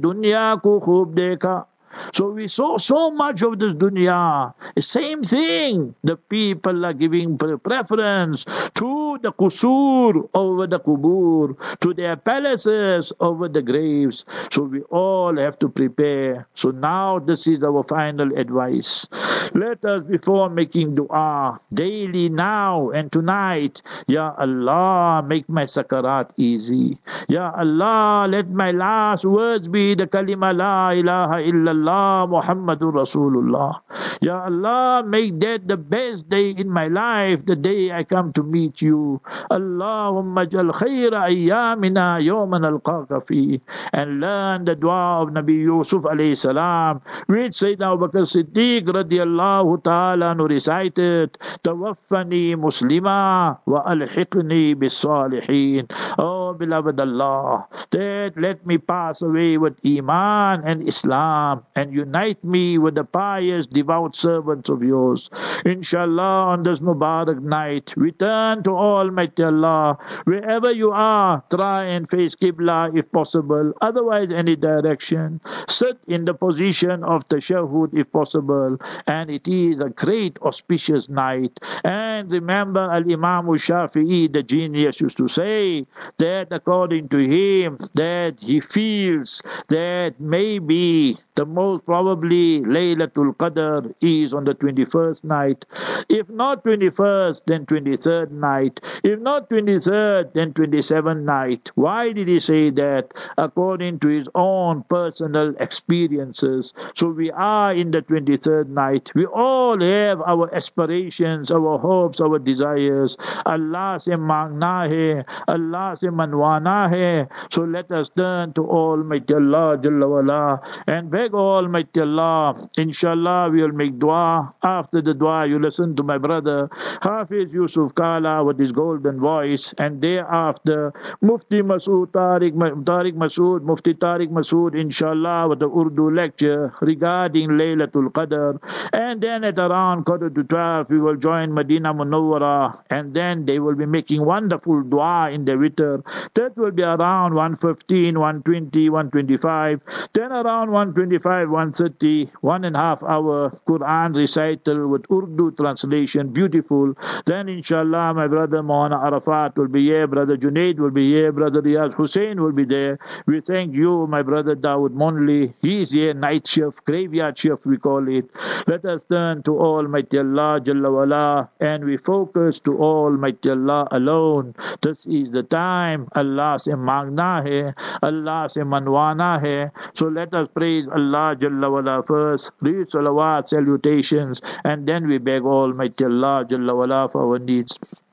[0.00, 1.66] dunya ko khub dekha.
[2.12, 4.52] So we saw so much of this dunya.
[4.78, 5.94] Same thing.
[6.04, 8.44] The people are giving preference
[8.74, 14.24] to the kusur over the kubur, to their palaces over the graves.
[14.50, 16.46] So we all have to prepare.
[16.54, 19.06] So now this is our final advice.
[19.54, 26.98] Let us, before making dua, daily now and tonight, Ya Allah, make my sakarat easy.
[27.28, 31.83] Ya Allah, let my last words be the kalima la ilaha illallah
[32.28, 33.80] Muhammadur Rasulullah.
[34.20, 38.42] Ya Allah, make that the best day in my life, the day I come to
[38.42, 39.20] meet you.
[39.50, 43.60] Allahumma jal khayra ayyamina yawman alqaka fi.
[43.92, 49.82] And learn the dua of Nabi Yusuf alayhi salam, which Sayyidina Abu Bakr Siddiq radiallahu
[49.82, 55.88] ta'ala recited, Tawaffani muslima wa alhiqni bis salihin.
[56.18, 62.78] Oh beloved Allah, that let me pass away with Iman and Islam and unite me
[62.78, 65.30] with the pious devout servants of yours.
[65.64, 69.98] Inshallah, on this Mubarak night, return to Almighty Allah.
[70.24, 75.40] Wherever you are, try and face Qibla if possible, otherwise, any direction.
[75.68, 81.58] Sit in the position of tashahud if possible, and it is a great auspicious night.
[81.84, 85.86] And remember, Al Imam Shafi'i, the genius, used to say
[86.18, 94.32] that according to him, that he feels that maybe the most probably Laylatul Qadr is
[94.32, 95.64] on the 21st night.
[96.08, 98.80] If not 21st, then 23rd night.
[99.02, 101.70] If not 23rd, then 27th night.
[101.74, 103.12] Why did he say that?
[103.36, 106.72] According to his own personal experiences.
[106.94, 109.10] So we are in the 23rd night.
[109.14, 113.16] We all have our aspirations, our hopes, our desires.
[113.44, 117.28] Allah se mangna Allah se manwana.
[117.50, 122.68] So let us turn to Almighty Allah Jalla and beg Almighty Allah.
[122.76, 124.54] Inshallah, we will make dua.
[124.62, 126.68] After the dua, you listen to my brother
[127.00, 132.52] Hafiz Yusuf Kala with his golden voice, and thereafter Mufti Masood Tariq,
[132.84, 138.58] Tariq Masood, Mufti Tariq Masood, inshallah, with the Urdu lecture regarding Laylatul Qadr.
[138.92, 143.58] And then at around quarter to 12, we will join Medina Munawwara, and then they
[143.58, 146.02] will be making wonderful dua in the witr.
[146.34, 149.80] That will be around 115, 120, 125.
[150.12, 150.70] Then around
[151.14, 156.94] 125, 130, one and a half hour Quran recital with Urdu translation, beautiful.
[157.26, 161.62] Then inshallah, my brother Mohana Arafat will be here, brother Junaid will be here, brother
[161.62, 162.98] Riyaz Hussein will be there.
[163.26, 165.54] We thank you, my brother Dawood Monli.
[165.60, 168.28] He is here, night shift, graveyard shift, we call it.
[168.66, 174.54] Let us turn to Almighty Allah Jalla wala, and we focus to Almighty Allah alone.
[174.82, 176.08] This is the time.
[176.14, 179.70] Allah se mangna hai, Allah se manwana hai.
[179.94, 185.42] So let us praise Allah Jalla wala first, read salawat, salutations, and then we beg
[185.42, 188.03] Almighty Allah Jalla wala for our needs.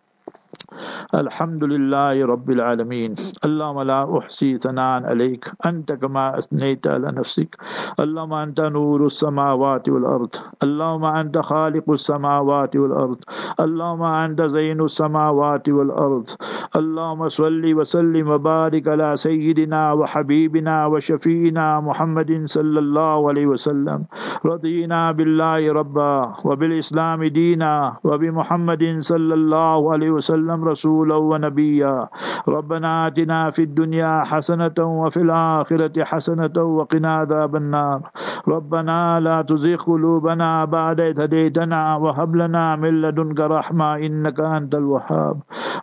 [1.16, 3.14] الحمد لله رب العالمين.
[3.46, 5.52] اللهم لا أحصي ثناء عليك.
[5.66, 7.58] أنت كما أثنيت على نفسك.
[8.00, 10.34] اللهم أنت نور السماوات والأرض.
[10.64, 13.20] اللهم أنت خالق السماوات والأرض.
[13.60, 16.26] اللهم أنت زين السماوات والأرض.
[16.76, 24.00] اللهم صل وسلم وبارك على سيدنا وحبيبنا وشفينا محمد صلى الله عليه وسلم.
[24.46, 26.14] رضينا بالله ربا
[26.46, 30.51] وبالإسلام دينا وبمحمد صلى الله عليه وسلم.
[30.56, 32.08] رسولا ونبيا.
[32.50, 38.00] ربنا آتنا في الدنيا حسنة وفي الآخرة حسنة وقنا عذاب النار.
[38.48, 45.38] ربنا لا تزغ قلوبنا بعد إذ هديتنا وهب لنا من لدنك رحمة إنك أنت الوهاب.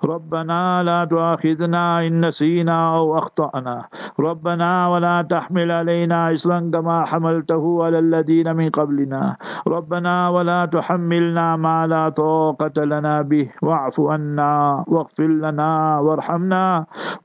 [0.06, 3.76] ربنا لا تؤاخذنا إن نسينا أو أخطأنا.
[4.20, 9.36] ربنا ولا تحمل علينا إصرا كما حملته على الذين من قبلنا.
[9.66, 13.46] ربنا ولا تحملنا ما لا طاقة لنا به.
[13.62, 14.47] واعف عنا
[14.86, 16.64] واغفر لنا وارحمنا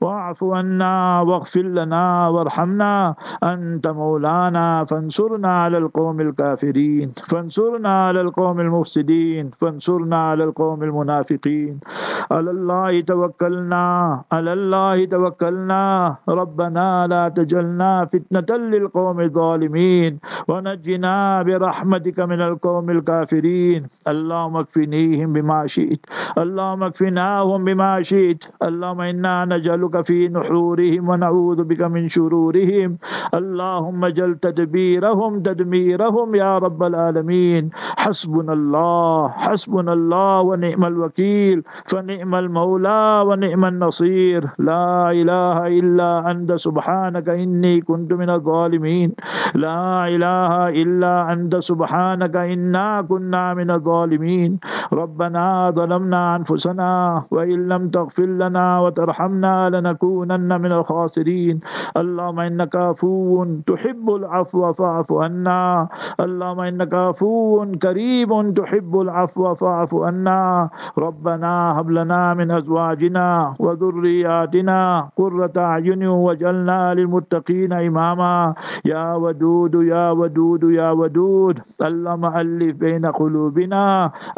[0.00, 0.94] واعف عنا
[1.28, 3.14] واغفر لنا وارحمنا.
[3.42, 11.74] أنت مولانا فانصرنا على القوم الكافرين فانصرنا على القوم المفسدين فانصرنا على القوم المنافقين.
[12.30, 13.84] على الله توكلنا
[14.32, 15.84] على الله توكلنا.
[16.28, 20.12] ربنا لا تجلنا فتنة للقوم الظالمين
[20.48, 23.80] ونجنا برحمتك من القوم الكافرين.
[24.08, 26.00] اللهم اكفنيهم بما شئت
[26.38, 26.82] اللهم
[27.14, 28.42] اكفناهم بما شئت.
[28.62, 32.98] اللهم إنا نجعلك في نحورهم ونعوذ بك من شرورهم.
[33.34, 37.70] اللهم جل تدبيرهم تدميرهم يا رب العالمين.
[38.02, 44.42] حسبنا الله حسبنا الله ونعم الوكيل فنعم المولى ونعم النصير.
[44.58, 49.14] لا إله إلا أنت سبحانك إني كنت من الظالمين.
[49.54, 50.52] لا إله
[50.82, 54.58] إلا أنت سبحانك إنا كنا من الظالمين.
[54.92, 56.90] ربنا ظلمنا أنفسنا
[57.30, 61.56] وإن لم تغفر لنا وترحمنا لنكونن من الخاسرين.
[61.96, 65.88] اللهم إنك عفو تحب العفو فاعف عنا.
[66.20, 70.68] اللهم إنك عفو كريم تحب العفو فاعف عنا.
[70.98, 74.80] ربنا هب لنا من أزواجنا وذرياتنا
[75.18, 78.54] قرة أعين واجعلنا للمتقين إماما.
[78.84, 81.56] يا ودود يا ودود يا ودود.
[81.82, 83.84] اللهم ألف بين قلوبنا.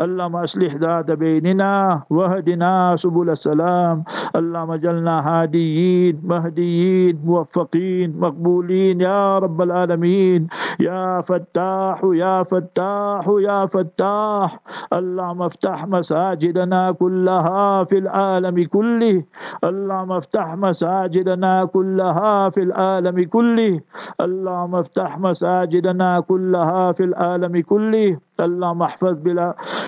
[0.00, 2.55] اللهم أصلح ذات بيننا واهدنا
[2.96, 4.04] سبل السلام.
[4.36, 9.00] اللهم اجعلنا هاديين مهديين موفقين مقبولين.
[9.00, 10.48] يا رب العالمين
[10.80, 14.48] يا فتاح يا فتاح يا فتاح.
[14.92, 19.24] اللهم افتح مساجدنا كلها في العالم كله.
[19.64, 23.80] اللهم افتح مساجدنا كلها في العالم كله.
[24.20, 28.18] اللهم افتح مساجدنا كلها في العالم كله.
[28.40, 29.16] اللهم احفظ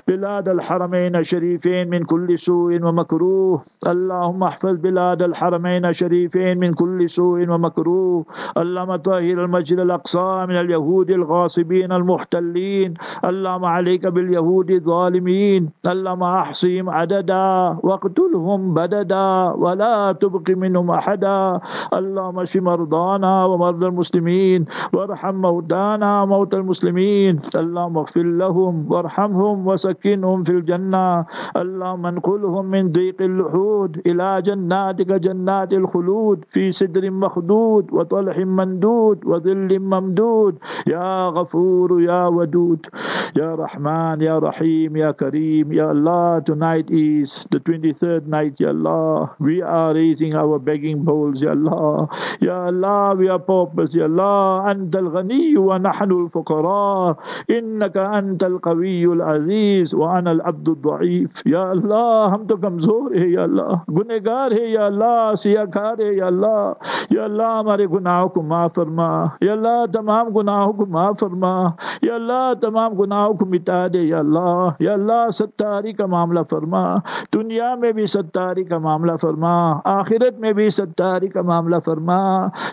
[0.08, 2.57] بلاد الحرمين الشريفين من كل سوء.
[2.66, 3.62] ومكروه.
[3.88, 8.24] اللهم احفظ بلاد الحرمين الشريفين من كل سوء ومكروه.
[8.58, 12.94] اللهم طهر المسجد الأقصى من اليهود الغاصبين المحتلين.
[13.24, 15.70] اللهم عليك باليهود الظالمين.
[15.88, 21.60] اللهم أحصهم عددا واقتلهم بددا ولا تبق منهم أحدا.
[21.94, 24.66] اللهم اشف مرضانا ومرضى المسلمين.
[24.92, 27.38] وارحم موتانا وموتى المسلمين.
[27.56, 31.24] اللهم اغفر لهم وارحمهم وسكنهم في الجنة.
[31.56, 39.78] اللهم انقلهم من ضيق اللحود إلى جناتك جنات الخلود في سدر مخدود وطلح مندود وظل
[39.78, 40.58] ممدود.
[40.86, 42.86] يا غفور يا ودود
[43.36, 46.38] يا رحمن يا رحيم يا كريم يا الله.
[46.48, 49.28] Tonight is the 23rd night يا الله.
[49.40, 52.08] We are raising our begging bowls يا الله.
[52.42, 54.70] يا الله we are paupers يا الله.
[54.70, 57.16] أنت الغني ونحن الفقراء.
[57.50, 62.37] إنك أنت القوي العزيز وأنا العبد الضعيف يا الله.
[62.38, 67.24] हम तो कमजोर है या अल्लाह गुनेगार है या अल्लाह सियाकार है या अल्लाह या
[67.24, 69.08] अल्लाह हमारे गुनाहों को माफ फरमा
[69.42, 71.52] या अल्लाह तमाम गुनाहों को माफ फरमा
[72.04, 76.82] या अल्लाह तमाम गुनाहों को मिटा दे या अल्लाह या अल्लाह सत्तारी का मामला फरमा
[77.32, 79.54] दुनिया में भी सत्तारी का मामला फरमा
[79.94, 82.20] आखिरत में भी सत्तारी का मामला फरमा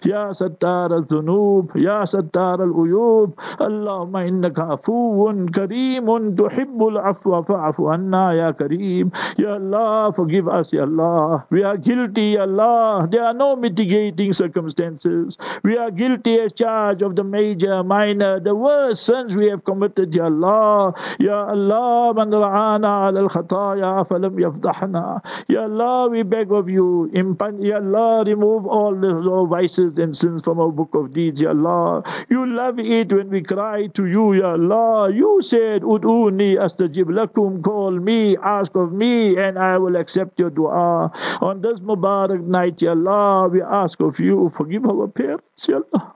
[0.08, 8.52] या सत्तार जुनूब या सत्तार अलूब अल्लाह इन्नका अफून करीम तुहिब्बुल अफ़्व फ़अफ़ु अन्ना या
[8.62, 9.10] करीम
[9.40, 11.46] या Allah forgive us Ya Allah.
[11.50, 13.08] We are guilty Ya Allah.
[13.10, 15.38] There are no mitigating circumstances.
[15.64, 20.14] We are guilty as charge of the major minor the worst sins we have committed
[20.14, 20.94] Ya Allah.
[21.20, 25.22] Ya Allah man ra'ana al-khataya falam yafdahna.
[25.48, 30.60] Ya Allah we beg of you Ya Allah remove all the vices and sins from
[30.60, 32.04] our book of deeds Ya Allah.
[32.30, 35.12] You love it when we cry to you Ya Allah.
[35.12, 40.50] You said, Ud'uni astajib lakum, call me, ask of me, and I will accept your
[40.50, 41.12] dua.
[41.42, 46.14] On this Mubarak night, Ya Allah, we ask of you, forgive our parents, Ya Allah.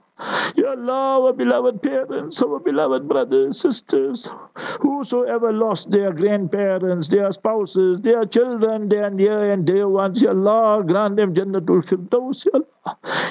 [0.55, 4.29] Ya Allah, our beloved parents, our beloved brothers, sisters,
[4.81, 10.83] whosoever lost their grandparents, their spouses, their children, their near and dear ones, Ya Allah,
[10.85, 12.65] grant them Jannatul Firdaus, Ya Allah.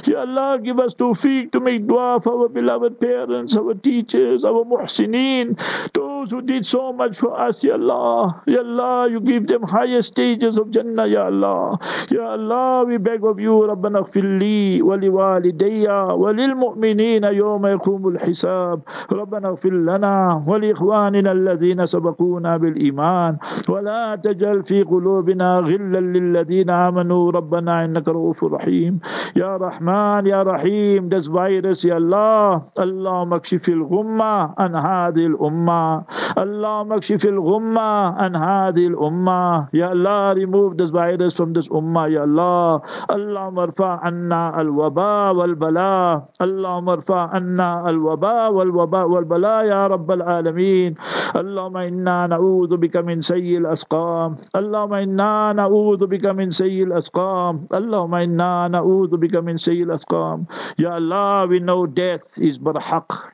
[0.06, 4.66] Ya Allah, give us tawfiq to make dua for our beloved parents, our teachers, our
[4.66, 5.56] muhsineen,
[5.94, 8.42] those who did so much for us, Ya Allah.
[8.48, 11.78] Ya Allah, you give them higher stages of Jannah, Ya Allah.
[12.12, 18.80] Ya Allah, we beg of you, Rabbana khfirli wa liwalidayya wa للمؤمنين يوم يقوم الحساب
[19.12, 23.38] ربنا اغفر لنا ولإخواننا الذين سبقونا بالإيمان
[23.70, 29.00] ولا تجعل في قلوبنا غلا للذين آمنوا ربنا إنك رؤوف رحيم
[29.36, 32.63] يا رحمن يا رحيم this virus يا الله.
[32.79, 36.05] اللهم اكشف الغمة عن هذه الأمة.
[36.39, 37.91] اللهم اكشف الغمة
[38.21, 39.69] عن هذه الأمة.
[39.75, 42.81] يا الله remove this virus from this أمة يا الله.
[43.11, 46.13] اللهم ارفع عنا الوباء والبلاء.
[46.43, 50.95] اللهم ارفع عنا الوباء والوباء والبلاء يا رب العالمين.
[51.37, 54.37] اللهم إنا نعوذ بك من سيء الأسقام.
[54.57, 57.67] اللهم إنا نعوذ بك من سيء الأسقام.
[57.75, 60.47] اللهم إنا نعوذ بك bika min sayyil asqam.
[60.77, 62.77] Ya Allah, we know death is but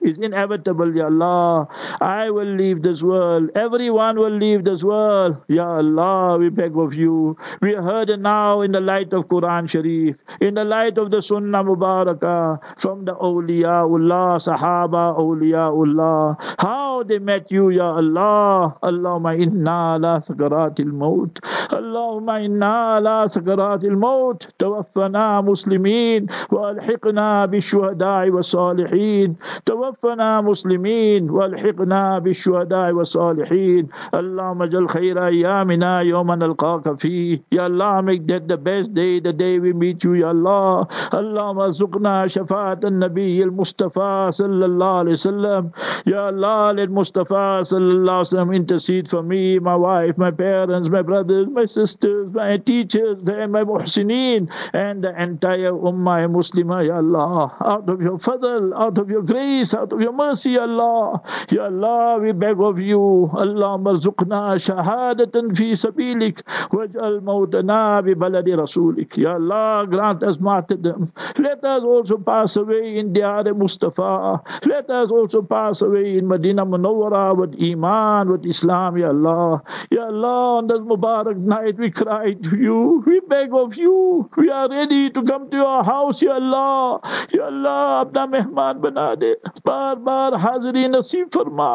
[0.02, 1.68] is inevitable, Ya Allah.
[2.00, 3.50] I will leave this world.
[3.54, 5.36] Everyone will leave this world.
[5.48, 7.36] Ya Allah, we beg of you.
[7.60, 11.20] We heard it now in the light of Quran Sharif, in the light of the
[11.20, 16.36] Sunnah Mubarakah, from the awliyaullah, sahaba, awliyaullah.
[16.58, 18.76] How they met you, Ya Allah.
[18.82, 21.38] Allahumma inna la sakaratil maut.
[21.70, 24.46] Allahumma inna la sakaratil maut.
[24.58, 29.36] Tawaffana muslim مسلمين والحقنا بالشهداء والصالحين.
[29.66, 33.88] توفنا مسلمين والحقنا بالشهداء والصالحين.
[34.14, 37.42] اللهم اجعل خير أيامنا يوم نلقاك فيه.
[37.52, 40.86] يا الله make that the best day the day we meet you يا الله.
[41.14, 45.70] اللهم ارزقنا شفاعة النبي المصطفى صلى الله عليه وسلم.
[46.06, 51.02] يا الله Mustafa صلى الله عليه وسلم intercede for me my wife my parents my
[51.02, 57.88] brothers my sisters my teachers my muhsineen and the entire ummah Muslimah Ya Allah out
[57.88, 61.20] of your fadl out of your grace out of your mercy Ya Allah.
[61.50, 68.54] Ya Allah we beg of you Allah marzuqna shahadatan fi sabilik waj'al mautana bi baladi
[68.54, 69.16] rasulik.
[69.16, 71.10] Ya Allah grant us martyrdom.
[71.38, 74.42] Let us also pass away in Diyar Mustafa.
[74.66, 79.62] Let us also pass away in Medina Munawwara with Iman with Islam Ya Allah.
[79.90, 83.02] Ya Allah on this Mubarak night we cry to you.
[83.06, 84.28] We beg of you.
[84.36, 86.99] We are ready to come to your house Ya Allah
[87.31, 89.33] Ya Allah अपना मेहमान बना दे
[89.65, 91.71] बार बार हाजिरी नसीब फरमा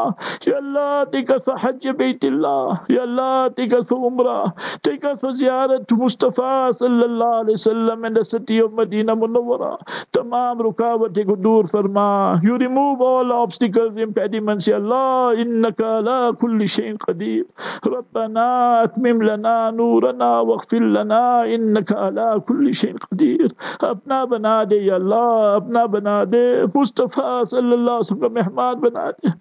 [0.47, 4.53] Ya Allah take us for Hajj Baytillah Ya Allah take us for Umrah
[4.83, 9.79] take us for ziyarat to Mustafa sallallahu alaihi wasallam in the city of Medina Munawwara
[10.13, 16.67] tamam रुकावटें को दूर फरमा you remove all obstacles impediments Ya Allah innaka ala kulli
[16.67, 17.45] shay'in qadir
[17.87, 23.53] ربنا اتمم لنا نورنا واغفر لنا انك على كل شيء قدير
[23.91, 26.45] अपना बना दे या Allah अपना बना दे
[26.77, 29.33] मुस्तफ़ा सल्लल्लाहु अलैहि वसल्लम का मेहमान बना दे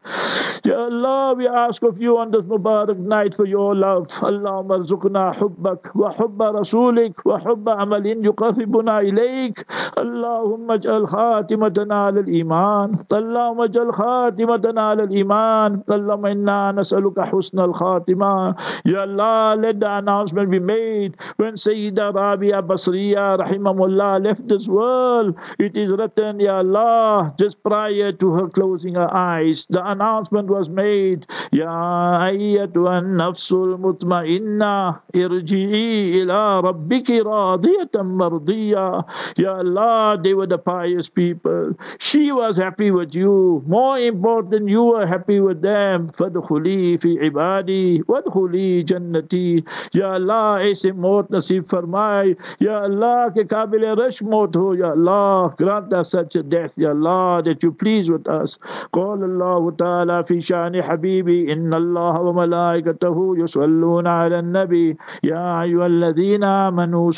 [0.65, 4.07] Ya Allah, we ask of you on this Mubarak night for your love.
[4.23, 9.59] Allahumma arzuqna hubbak wa hubba rasulik wa hubba amalin yuqarribuna ilayk.
[9.97, 12.95] Allahumma jal khatimatana ala al-iman.
[13.11, 15.83] Allahumma jal khatimatana ala al-iman.
[15.89, 18.55] Allahumma inna nas'aluka husna al-khatima.
[18.85, 25.35] Ya Allah, let the announcement be made when Sayyida Rabia Basriya rahimahullah left this world.
[25.59, 30.69] It is written, Ya Allah, just prior to her closing her eyes, the announcement was
[30.69, 39.05] made, Ya ayyatuha an-nafsul mutma'inna irji'i ila rabbiki radiyatan mardiya.
[39.37, 41.73] Ya Allah, they were the pious people.
[41.99, 43.63] She was happy with you.
[43.67, 46.09] More important, you were happy with them.
[46.09, 49.63] فَدْخُلِي فِي عِبَادِي وَادْخُلِي جَنَّتِي
[49.93, 55.54] Ya Allah, ऐसे मौत नसीब फरमाए Ya Allah के काबिल रश much Allah.
[55.56, 58.58] Grant us such a death, Allah, that you please with us.
[58.92, 61.48] Call Allah Ta'ala fi shani habibi.
[61.48, 64.96] Inna Allah wa malaikatahu yusallun nabi.
[65.22, 67.12] Ya ayyuhal ladhina amanu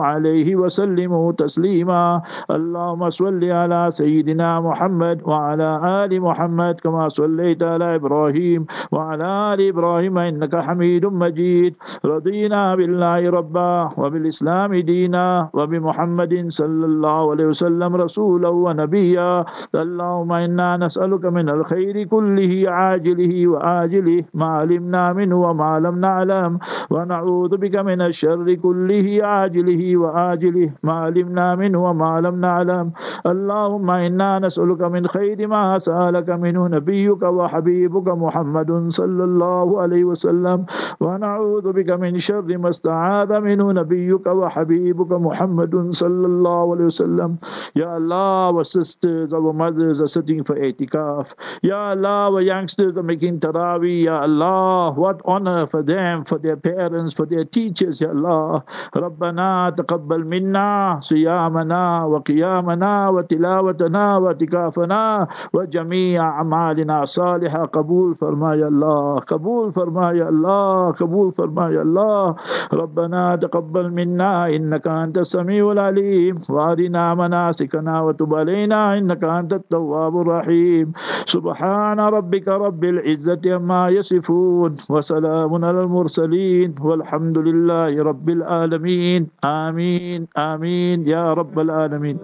[0.00, 2.22] alayhi wa sallimu taslima.
[2.48, 9.54] Allahumma salli ala sayyidina Muhammad wa ala ali Muhammad kama sallayt ala Ibrahim wa ala
[9.54, 11.76] ali Ibrahim innaka hamidun majid.
[12.02, 18.48] Radina billahi rabba wa bil islami dina wa bi Muhammadin صلى الله عليه وسلم رسولا
[18.48, 19.44] ونبيا.
[19.74, 26.58] اللهم إنا نسألك من الخير كله عاجله وآجله ما علمنا منه وما لم نعلم.
[26.90, 32.92] ونعوذ بك من الشر كله عاجله وآجله ما علمنا منه وما لم نعلم.
[33.26, 40.64] اللهم إنا نسألك من خير ما سألك منه نبيك وحبيبك محمد صلى الله عليه وسلم.
[41.00, 47.31] ونعوذ بك من شر ما استعاذ منه نبيك وحبيبك محمد صلى الله عليه وسلم
[47.75, 51.31] Ya Allah, our sisters, our mothers are sitting for itikaf.
[51.61, 54.05] Ya Allah, our youngsters are making taraweeh.
[54.09, 58.01] Ya Allah, what honor for them, for their parents, for their teachers.
[58.01, 58.63] Ya Allah,
[58.95, 69.71] ربنا تقبل منا صيامنا وقيامنا وتلاوتنا واعتكافنا وجميع أعمالنا صالحة قبول فرما يا الله قبول
[69.73, 72.35] فرما يا الله قبول فرما يا الله
[72.73, 76.12] ربنا تقبل منا إنك أنت السميع العليم
[76.49, 80.91] وارنا مناسكنا وتب علينا إنك أنت التواب الرحيم
[81.25, 91.07] سبحان ربك رب العزة عما يصفون وسلام على المرسلين والحمد لله رب العالمين آمين آمين
[91.07, 92.17] يا رب العالمين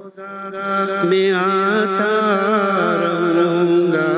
[1.10, 2.12] मैं आता
[3.02, 4.10] रहूंगा